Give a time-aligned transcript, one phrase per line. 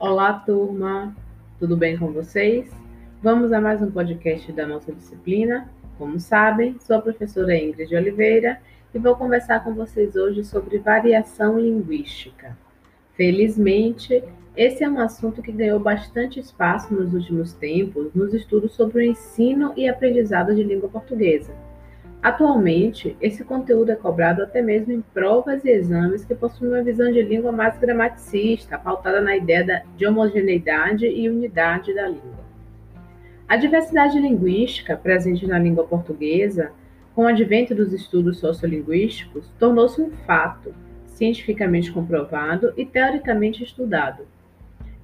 [0.00, 1.14] Olá, turma!
[1.58, 2.72] Tudo bem com vocês?
[3.22, 5.70] Vamos a mais um podcast da nossa disciplina.
[5.98, 8.62] Como sabem, sou a professora Ingrid Oliveira
[8.94, 12.56] e vou conversar com vocês hoje sobre variação linguística.
[13.12, 14.24] Felizmente,
[14.56, 19.10] esse é um assunto que ganhou bastante espaço nos últimos tempos nos estudos sobre o
[19.10, 21.52] ensino e aprendizado de língua portuguesa.
[22.22, 27.10] Atualmente, esse conteúdo é cobrado até mesmo em provas e exames que possuem uma visão
[27.10, 32.44] de língua mais gramaticista, pautada na ideia de homogeneidade e unidade da língua.
[33.48, 36.72] A diversidade linguística presente na língua portuguesa,
[37.14, 40.74] com o advento dos estudos sociolinguísticos, tornou-se um fato
[41.06, 44.26] cientificamente comprovado e teoricamente estudado.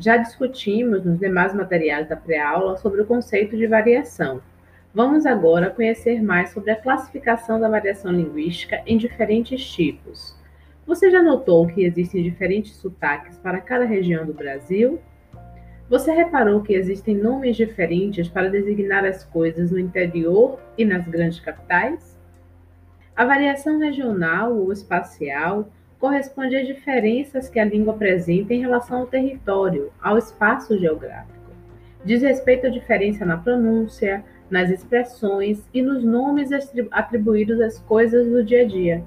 [0.00, 4.40] Já discutimos nos demais materiais da pré-aula sobre o conceito de variação
[4.94, 10.38] Vamos agora conhecer mais sobre a classificação da variação linguística em diferentes tipos.
[10.86, 15.00] Você já notou que existem diferentes sotaques para cada região do Brasil?
[15.90, 21.40] Você reparou que existem nomes diferentes para designar as coisas no interior e nas grandes
[21.40, 22.16] capitais?
[23.16, 29.06] A variação regional ou espacial corresponde às diferenças que a língua apresenta em relação ao
[29.08, 31.34] território, ao espaço geográfico.
[32.04, 36.50] Diz respeito à diferença na pronúncia, nas expressões e nos nomes
[36.90, 39.04] atribuídos às coisas do dia a dia.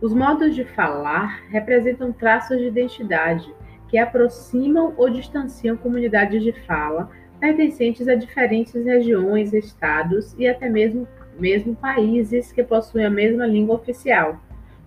[0.00, 3.50] Os modos de falar representam traços de identidade
[3.88, 11.06] que aproximam ou distanciam comunidades de fala pertencentes a diferentes regiões, estados e até mesmo,
[11.38, 14.40] mesmo países que possuem a mesma língua oficial,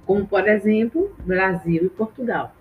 [0.05, 2.53] como por exemplo Brasil e Portugal.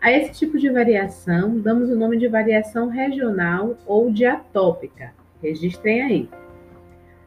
[0.00, 5.12] A esse tipo de variação damos o nome de variação regional ou diatópica.
[5.42, 6.30] Registrem aí.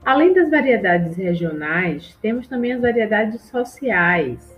[0.05, 4.55] Além das variedades regionais, temos também as variedades sociais,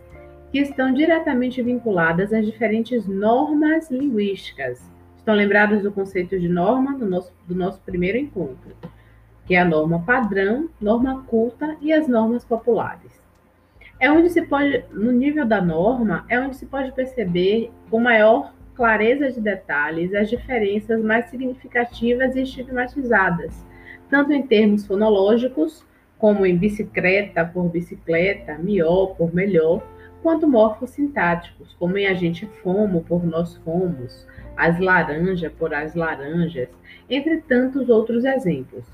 [0.52, 4.82] que estão diretamente vinculadas às diferentes normas linguísticas.
[5.18, 8.76] Estão lembrados do conceito de norma do nosso, do nosso primeiro encontro,
[9.46, 13.18] que é a norma padrão, norma culta e as normas populares.
[14.00, 18.54] É onde se pode, no nível da norma, é onde se pode perceber com maior
[18.78, 23.68] clareza de detalhes as diferenças mais significativas e estigmatizadas
[24.10, 25.86] tanto em termos fonológicos,
[26.18, 29.84] como em bicicleta por bicicleta, melhor por melhor,
[30.22, 36.70] quanto morfossintáticos, como em a gente fomo por nós fomos, as laranja por as laranjas,
[37.10, 38.86] entre tantos outros exemplos.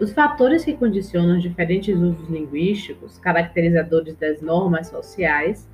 [0.00, 5.68] Os fatores que condicionam diferentes usos linguísticos, caracterizadores das normas sociais,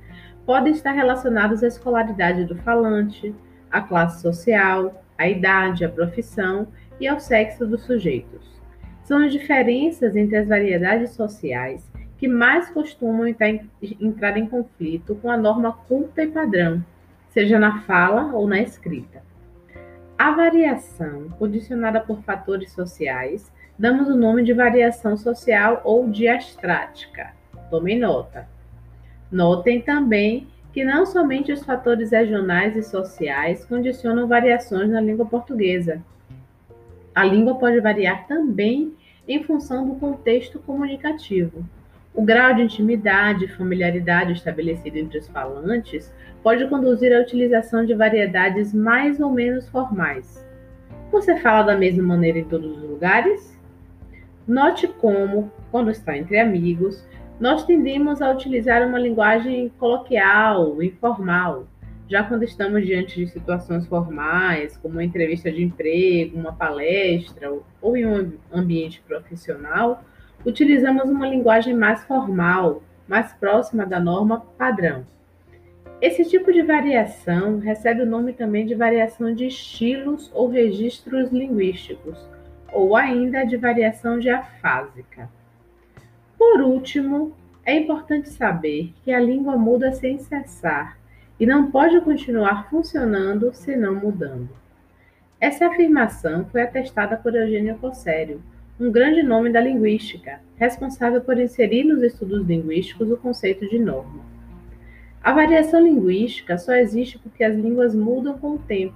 [0.45, 3.33] podem estar relacionados à escolaridade do falante,
[3.71, 6.67] à classe social, à idade, à profissão
[6.99, 8.61] e ao sexo dos sujeitos.
[9.03, 15.37] São as diferenças entre as variedades sociais que mais costumam entrar em conflito com a
[15.37, 16.83] norma culta e padrão,
[17.29, 19.21] seja na fala ou na escrita.
[20.17, 27.33] A variação, condicionada por fatores sociais, damos o nome de variação social ou diastrática.
[27.69, 28.47] Tomem nota.
[29.31, 36.03] Notem também que não somente os fatores regionais e sociais condicionam variações na língua portuguesa,
[37.15, 38.93] a língua pode variar também
[39.25, 41.65] em função do contexto comunicativo.
[42.13, 47.93] O grau de intimidade e familiaridade estabelecido entre os falantes pode conduzir à utilização de
[47.93, 50.45] variedades mais ou menos formais.
[51.09, 53.57] Você fala da mesma maneira em todos os lugares?
[54.45, 57.07] Note como, quando está entre amigos,
[57.39, 61.67] nós tendemos a utilizar uma linguagem coloquial, informal,
[62.07, 67.51] já quando estamos diante de situações formais, como uma entrevista de emprego, uma palestra
[67.81, 70.03] ou em um ambiente profissional,
[70.45, 75.05] utilizamos uma linguagem mais formal, mais próxima da norma padrão.
[76.01, 82.17] Esse tipo de variação recebe o nome também de variação de estilos ou registros linguísticos,
[82.71, 85.29] ou ainda de variação diafásica.
[86.55, 87.33] Por último,
[87.65, 90.97] é importante saber que a língua muda sem cessar
[91.37, 94.47] e não pode continuar funcionando se não mudando.
[95.37, 98.41] Essa afirmação foi atestada por Eugênio Cossério,
[98.79, 104.23] um grande nome da linguística, responsável por inserir nos estudos linguísticos o conceito de norma.
[105.21, 108.95] A variação linguística só existe porque as línguas mudam com o tempo,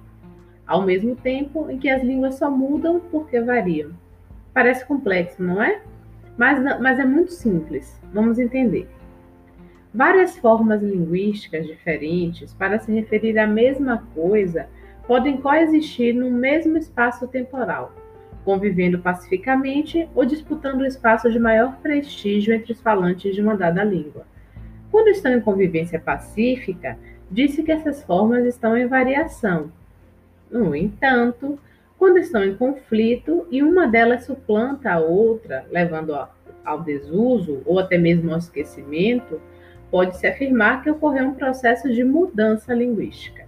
[0.66, 3.90] ao mesmo tempo em que as línguas só mudam porque variam.
[4.54, 5.82] Parece complexo, não é?
[6.36, 8.00] Mas, mas é muito simples.
[8.12, 8.88] Vamos entender.
[9.92, 14.68] Várias formas linguísticas diferentes para se referir à mesma coisa
[15.06, 17.92] podem coexistir no mesmo espaço temporal,
[18.44, 23.82] convivendo pacificamente ou disputando o espaço de maior prestígio entre os falantes de uma dada
[23.82, 24.24] língua.
[24.92, 26.96] Quando estão em convivência pacífica,
[27.28, 29.72] disse que essas formas estão em variação.
[30.50, 31.58] No entanto,
[32.00, 36.16] quando estão em conflito e uma delas suplanta a outra, levando
[36.64, 39.38] ao desuso ou até mesmo ao esquecimento,
[39.90, 43.44] pode-se afirmar que ocorreu um processo de mudança linguística.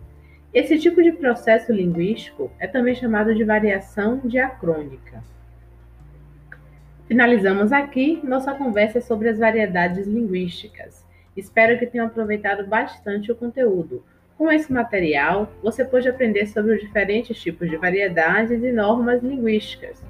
[0.53, 5.25] Esse tipo de processo linguístico é também chamado de variação diacrônica.
[7.09, 11.07] Finalizamos aqui nossa conversa sobre as variedades linguísticas.
[11.35, 14.05] Espero que tenham aproveitado bastante o conteúdo.
[14.37, 20.03] Com esse material, você pôde aprender sobre os diferentes tipos de variedades e normas linguísticas.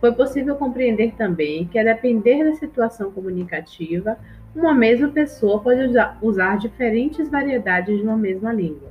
[0.00, 4.16] Foi possível compreender também que, a depender da situação comunicativa,
[4.54, 5.80] uma mesma pessoa pode
[6.22, 8.90] usar diferentes variedades de uma mesma língua.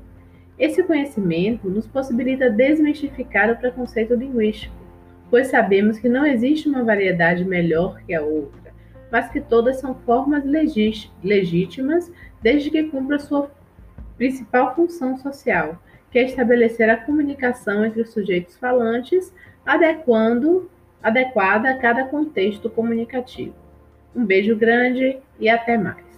[0.58, 4.76] Esse conhecimento nos possibilita desmistificar o preconceito linguístico,
[5.30, 8.74] pois sabemos que não existe uma variedade melhor que a outra,
[9.12, 13.50] mas que todas são formas legítimas desde que cumpra sua
[14.20, 15.82] principal função social,
[16.12, 19.34] que é estabelecer a comunicação entre os sujeitos falantes,
[19.66, 20.70] adequando,
[21.02, 23.56] adequada a cada contexto comunicativo.
[24.14, 26.09] Um beijo grande e até mais.